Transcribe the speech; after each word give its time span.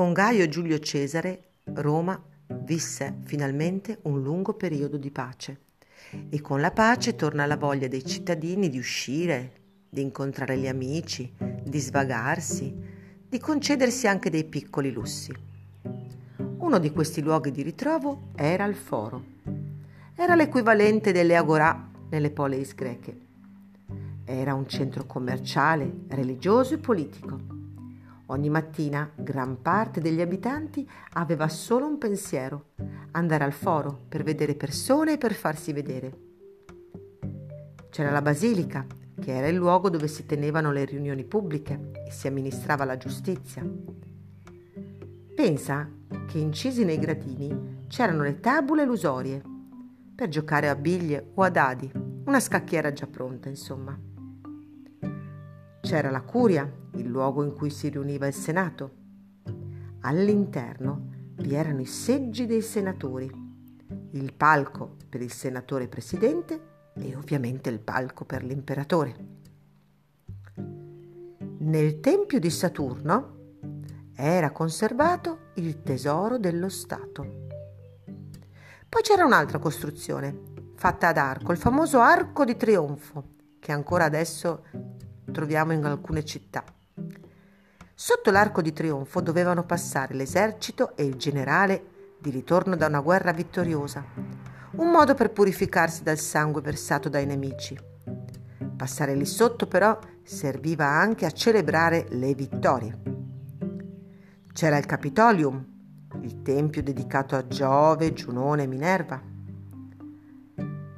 Con 0.00 0.14
Gaio 0.14 0.48
Giulio 0.48 0.78
Cesare, 0.78 1.56
Roma 1.74 2.18
visse 2.62 3.18
finalmente 3.24 3.98
un 4.04 4.22
lungo 4.22 4.54
periodo 4.54 4.96
di 4.96 5.10
pace 5.10 5.60
e 6.30 6.40
con 6.40 6.62
la 6.62 6.70
pace 6.70 7.16
torna 7.16 7.44
la 7.44 7.58
voglia 7.58 7.86
dei 7.86 8.02
cittadini 8.02 8.70
di 8.70 8.78
uscire, 8.78 9.52
di 9.90 10.00
incontrare 10.00 10.56
gli 10.56 10.66
amici, 10.66 11.30
di 11.62 11.78
svagarsi, 11.78 12.74
di 13.28 13.38
concedersi 13.38 14.06
anche 14.06 14.30
dei 14.30 14.44
piccoli 14.44 14.90
lussi. 14.90 15.34
Uno 16.56 16.78
di 16.78 16.90
questi 16.92 17.20
luoghi 17.20 17.50
di 17.50 17.60
ritrovo 17.60 18.28
era 18.36 18.64
il 18.64 18.76
foro. 18.76 19.22
Era 20.14 20.34
l'equivalente 20.34 21.12
delle 21.12 21.36
agorà 21.36 21.90
nelle 22.08 22.30
poleis 22.30 22.74
greche. 22.74 23.18
Era 24.24 24.54
un 24.54 24.66
centro 24.66 25.04
commerciale, 25.04 25.92
religioso 26.08 26.72
e 26.72 26.78
politico 26.78 27.59
Ogni 28.30 28.48
mattina 28.48 29.10
gran 29.16 29.60
parte 29.60 30.00
degli 30.00 30.20
abitanti 30.20 30.88
aveva 31.14 31.48
solo 31.48 31.86
un 31.86 31.98
pensiero, 31.98 32.66
andare 33.10 33.42
al 33.42 33.52
foro 33.52 34.02
per 34.08 34.22
vedere 34.22 34.54
persone 34.54 35.14
e 35.14 35.18
per 35.18 35.34
farsi 35.34 35.72
vedere. 35.72 36.18
C'era 37.90 38.12
la 38.12 38.22
basilica, 38.22 38.86
che 39.20 39.34
era 39.34 39.48
il 39.48 39.56
luogo 39.56 39.90
dove 39.90 40.06
si 40.06 40.26
tenevano 40.26 40.70
le 40.70 40.84
riunioni 40.84 41.24
pubbliche 41.24 41.90
e 42.06 42.12
si 42.12 42.28
amministrava 42.28 42.84
la 42.84 42.96
giustizia. 42.96 43.68
Pensa 45.34 45.90
che 46.28 46.38
incisi 46.38 46.84
nei 46.84 47.00
gradini 47.00 47.86
c'erano 47.88 48.22
le 48.22 48.38
tabule 48.38 48.84
lusorie 48.84 49.42
per 50.14 50.28
giocare 50.28 50.68
a 50.68 50.76
biglie 50.76 51.32
o 51.34 51.42
a 51.42 51.50
dadi, 51.50 51.90
una 52.26 52.38
scacchiera 52.38 52.92
già 52.92 53.08
pronta, 53.08 53.48
insomma. 53.48 54.09
C'era 55.90 56.10
la 56.10 56.22
curia, 56.22 56.72
il 56.92 57.08
luogo 57.08 57.42
in 57.42 57.52
cui 57.52 57.68
si 57.68 57.88
riuniva 57.88 58.28
il 58.28 58.32
Senato. 58.32 58.92
All'interno 60.02 61.08
vi 61.38 61.56
erano 61.56 61.80
i 61.80 61.84
seggi 61.84 62.46
dei 62.46 62.62
senatori, 62.62 63.28
il 64.12 64.32
palco 64.34 64.98
per 65.08 65.20
il 65.20 65.32
senatore 65.32 65.88
presidente 65.88 66.92
e 66.94 67.16
ovviamente 67.16 67.70
il 67.70 67.80
palco 67.80 68.24
per 68.24 68.44
l'imperatore. 68.44 69.16
Nel 71.58 71.98
tempio 71.98 72.38
di 72.38 72.50
Saturno 72.50 73.56
era 74.14 74.52
conservato 74.52 75.50
il 75.54 75.82
tesoro 75.82 76.38
dello 76.38 76.68
Stato. 76.68 77.48
Poi 78.88 79.02
c'era 79.02 79.24
un'altra 79.24 79.58
costruzione, 79.58 80.38
fatta 80.76 81.08
ad 81.08 81.16
arco, 81.16 81.50
il 81.50 81.58
famoso 81.58 81.98
arco 81.98 82.44
di 82.44 82.56
trionfo, 82.56 83.24
che 83.58 83.72
ancora 83.72 84.04
adesso 84.04 84.62
troviamo 85.30 85.72
in 85.72 85.84
alcune 85.84 86.24
città. 86.24 86.64
Sotto 87.94 88.30
l'arco 88.30 88.62
di 88.62 88.72
trionfo 88.72 89.20
dovevano 89.20 89.64
passare 89.64 90.14
l'esercito 90.14 90.96
e 90.96 91.04
il 91.04 91.16
generale 91.16 91.84
di 92.18 92.30
ritorno 92.30 92.76
da 92.76 92.86
una 92.86 93.00
guerra 93.00 93.32
vittoriosa, 93.32 94.04
un 94.72 94.90
modo 94.90 95.14
per 95.14 95.30
purificarsi 95.30 96.02
dal 96.02 96.18
sangue 96.18 96.62
versato 96.62 97.08
dai 97.08 97.26
nemici. 97.26 97.78
Passare 98.76 99.14
lì 99.14 99.26
sotto 99.26 99.66
però 99.66 99.98
serviva 100.22 100.86
anche 100.86 101.26
a 101.26 101.30
celebrare 101.30 102.06
le 102.10 102.34
vittorie. 102.34 102.98
C'era 104.52 104.78
il 104.78 104.86
Capitolium, 104.86 105.66
il 106.22 106.42
tempio 106.42 106.82
dedicato 106.82 107.36
a 107.36 107.46
Giove, 107.46 108.12
Giunone 108.14 108.62
e 108.62 108.66
Minerva. 108.66 109.22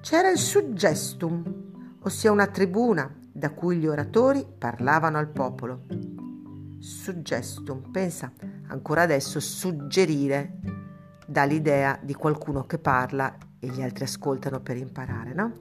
C'era 0.00 0.30
il 0.30 0.38
Suggestum, 0.38 1.98
ossia 2.00 2.32
una 2.32 2.46
tribuna 2.46 3.14
da 3.36 3.50
cui 3.50 3.76
gli 3.76 3.86
oratori 3.86 4.46
parlavano 4.58 5.18
al 5.18 5.28
popolo 5.28 5.82
suggestum, 6.78 7.90
pensa 7.90 8.32
ancora 8.68 9.02
adesso 9.02 9.40
suggerire 9.40 10.58
dà 11.26 11.44
l'idea 11.44 11.98
di 12.02 12.14
qualcuno 12.14 12.64
che 12.64 12.78
parla 12.78 13.36
e 13.58 13.68
gli 13.68 13.82
altri 13.82 14.04
ascoltano 14.04 14.60
per 14.60 14.76
imparare, 14.76 15.34
no? 15.34 15.52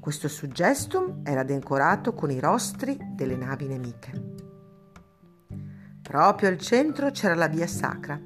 Questo 0.00 0.28
suggestum 0.28 1.20
era 1.24 1.42
decorato 1.42 2.14
con 2.14 2.30
i 2.30 2.40
rostri 2.40 2.96
delle 3.14 3.36
navi 3.36 3.66
nemiche. 3.66 4.12
Proprio 6.00 6.48
al 6.48 6.58
centro 6.58 7.10
c'era 7.10 7.34
la 7.34 7.48
via 7.48 7.66
sacra, 7.66 8.20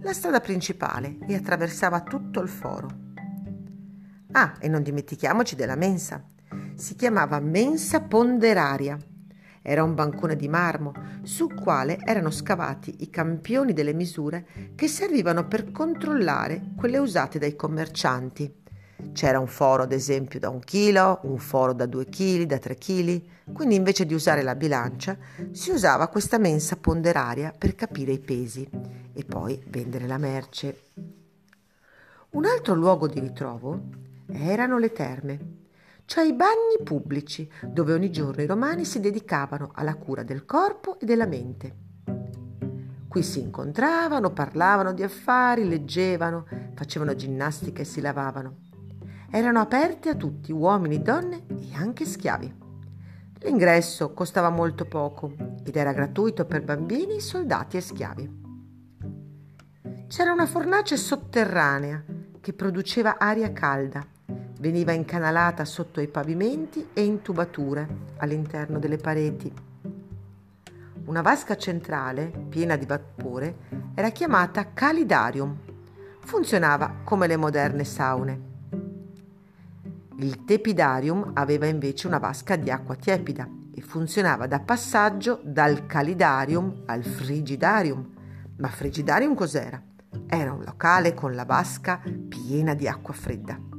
la 0.00 0.12
strada 0.12 0.40
principale 0.40 1.18
e 1.26 1.34
attraversava 1.34 2.02
tutto 2.02 2.40
il 2.40 2.48
foro. 2.48 2.88
Ah, 4.32 4.54
e 4.58 4.68
non 4.68 4.82
dimentichiamoci 4.82 5.56
della 5.56 5.76
mensa. 5.76 6.24
Si 6.80 6.94
chiamava 6.96 7.40
mensa 7.40 8.00
ponderaria 8.00 8.98
era 9.60 9.84
un 9.84 9.94
bancone 9.94 10.34
di 10.34 10.48
marmo 10.48 10.94
sul 11.20 11.52
quale 11.52 11.98
erano 12.06 12.30
scavati 12.30 12.94
i 13.00 13.10
campioni 13.10 13.74
delle 13.74 13.92
misure 13.92 14.46
che 14.74 14.88
servivano 14.88 15.46
per 15.46 15.72
controllare 15.72 16.72
quelle 16.74 16.96
usate 16.96 17.38
dai 17.38 17.54
commercianti. 17.54 18.62
C'era 19.12 19.38
un 19.38 19.46
foro, 19.46 19.82
ad 19.82 19.92
esempio, 19.92 20.38
da 20.38 20.48
un 20.48 20.60
chilo, 20.60 21.20
un 21.24 21.36
foro 21.36 21.74
da 21.74 21.84
due 21.84 22.06
chili, 22.06 22.46
da 22.46 22.56
tre 22.56 22.76
chili, 22.76 23.28
quindi 23.52 23.74
invece 23.74 24.06
di 24.06 24.14
usare 24.14 24.42
la 24.42 24.54
bilancia 24.54 25.18
si 25.50 25.72
usava 25.72 26.08
questa 26.08 26.38
mensa 26.38 26.76
ponderaria 26.76 27.52
per 27.56 27.74
capire 27.74 28.12
i 28.12 28.20
pesi 28.20 28.66
e 29.12 29.24
poi 29.26 29.62
vendere 29.68 30.06
la 30.06 30.16
merce. 30.16 30.84
Un 32.30 32.46
altro 32.46 32.72
luogo 32.72 33.06
di 33.06 33.20
ritrovo 33.20 33.82
erano 34.32 34.78
le 34.78 34.92
terme 34.92 35.59
cioè 36.10 36.24
i 36.24 36.32
bagni 36.32 36.82
pubblici, 36.82 37.48
dove 37.62 37.92
ogni 37.92 38.10
giorno 38.10 38.42
i 38.42 38.46
romani 38.46 38.84
si 38.84 38.98
dedicavano 38.98 39.70
alla 39.74 39.94
cura 39.94 40.24
del 40.24 40.44
corpo 40.44 40.98
e 40.98 41.06
della 41.06 41.24
mente. 41.24 41.76
Qui 43.06 43.22
si 43.22 43.38
incontravano, 43.38 44.32
parlavano 44.32 44.92
di 44.92 45.04
affari, 45.04 45.68
leggevano, 45.68 46.48
facevano 46.74 47.14
ginnastica 47.14 47.82
e 47.82 47.84
si 47.84 48.00
lavavano. 48.00 48.56
Erano 49.30 49.60
aperti 49.60 50.08
a 50.08 50.16
tutti, 50.16 50.50
uomini, 50.50 51.00
donne 51.00 51.46
e 51.48 51.76
anche 51.76 52.04
schiavi. 52.04 52.56
L'ingresso 53.42 54.12
costava 54.12 54.50
molto 54.50 54.86
poco 54.86 55.32
ed 55.64 55.76
era 55.76 55.92
gratuito 55.92 56.44
per 56.44 56.64
bambini, 56.64 57.20
soldati 57.20 57.76
e 57.76 57.80
schiavi. 57.80 58.38
C'era 60.08 60.32
una 60.32 60.46
fornace 60.46 60.96
sotterranea 60.96 62.02
che 62.40 62.52
produceva 62.52 63.16
aria 63.16 63.52
calda 63.52 64.04
Veniva 64.60 64.92
incanalata 64.92 65.64
sotto 65.64 66.02
i 66.02 66.06
pavimenti 66.06 66.88
e 66.92 67.02
in 67.02 67.22
tubature 67.22 67.88
all'interno 68.18 68.78
delle 68.78 68.98
pareti. 68.98 69.50
Una 71.06 71.22
vasca 71.22 71.56
centrale, 71.56 72.30
piena 72.50 72.76
di 72.76 72.84
vapore, 72.84 73.56
era 73.94 74.10
chiamata 74.10 74.74
calidarium. 74.74 75.56
Funzionava 76.18 76.96
come 77.04 77.26
le 77.26 77.38
moderne 77.38 77.84
saune. 77.84 78.40
Il 80.18 80.44
tepidarium 80.44 81.30
aveva 81.32 81.64
invece 81.64 82.06
una 82.06 82.18
vasca 82.18 82.56
di 82.56 82.70
acqua 82.70 82.96
tiepida 82.96 83.48
e 83.74 83.80
funzionava 83.80 84.46
da 84.46 84.60
passaggio 84.60 85.40
dal 85.42 85.86
calidarium 85.86 86.82
al 86.84 87.02
frigidarium. 87.02 88.06
Ma 88.58 88.68
frigidarium 88.68 89.34
cos'era? 89.34 89.82
Era 90.26 90.52
un 90.52 90.62
locale 90.62 91.14
con 91.14 91.34
la 91.34 91.46
vasca 91.46 92.02
piena 92.28 92.74
di 92.74 92.86
acqua 92.86 93.14
fredda. 93.14 93.69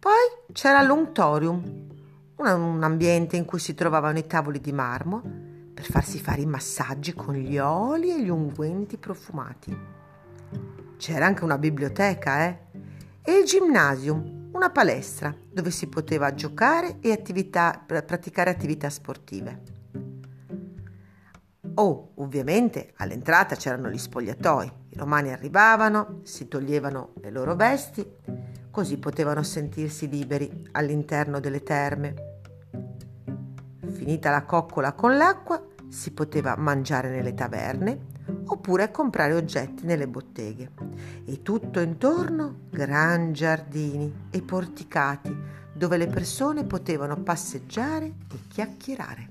Poi 0.00 0.54
c'era 0.54 0.80
l'unctorium, 0.80 1.62
un 2.36 2.82
ambiente 2.82 3.36
in 3.36 3.44
cui 3.44 3.58
si 3.58 3.74
trovavano 3.74 4.16
i 4.16 4.26
tavoli 4.26 4.58
di 4.58 4.72
marmo 4.72 5.20
per 5.74 5.84
farsi 5.84 6.18
fare 6.18 6.40
i 6.40 6.46
massaggi 6.46 7.12
con 7.12 7.34
gli 7.34 7.58
oli 7.58 8.08
e 8.10 8.22
gli 8.22 8.30
unguenti 8.30 8.96
profumati. 8.96 9.76
C'era 10.96 11.26
anche 11.26 11.44
una 11.44 11.58
biblioteca, 11.58 12.46
eh? 12.46 12.58
E 13.20 13.40
il 13.40 13.44
ginnasium, 13.44 14.48
una 14.52 14.70
palestra 14.70 15.36
dove 15.52 15.70
si 15.70 15.86
poteva 15.88 16.32
giocare 16.32 16.96
e 17.00 17.12
attività, 17.12 17.84
praticare 17.86 18.48
attività 18.48 18.88
sportive. 18.88 19.62
Oh, 21.74 22.12
ovviamente 22.14 22.94
all'entrata 22.96 23.54
c'erano 23.54 23.90
gli 23.90 23.98
spogliatoi. 23.98 24.72
I 24.92 24.96
romani 24.96 25.30
arrivavano, 25.30 26.20
si 26.22 26.48
toglievano 26.48 27.12
le 27.20 27.30
loro 27.30 27.54
vesti 27.54 28.59
così 28.70 28.98
potevano 28.98 29.42
sentirsi 29.42 30.08
liberi 30.08 30.68
all'interno 30.72 31.40
delle 31.40 31.62
terme. 31.62 32.14
Finita 33.86 34.30
la 34.30 34.44
coccola 34.44 34.92
con 34.92 35.16
l'acqua, 35.16 35.62
si 35.88 36.12
poteva 36.12 36.56
mangiare 36.56 37.10
nelle 37.10 37.34
taverne 37.34 38.18
oppure 38.46 38.90
comprare 38.90 39.34
oggetti 39.34 39.84
nelle 39.84 40.06
botteghe. 40.06 40.70
E 41.24 41.42
tutto 41.42 41.80
intorno 41.80 42.60
gran 42.70 43.32
giardini 43.32 44.28
e 44.30 44.42
porticati 44.42 45.36
dove 45.72 45.96
le 45.96 46.06
persone 46.06 46.64
potevano 46.64 47.16
passeggiare 47.22 48.06
e 48.06 48.38
chiacchierare. 48.48 49.29